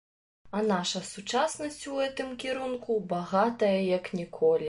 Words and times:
А 0.59 0.61
наша 0.69 1.01
сучаснасць 1.09 1.83
у 1.91 1.99
гэтым 1.99 2.33
кірунку 2.43 2.97
багатая 3.13 3.77
як 3.97 4.13
ніколі. 4.21 4.59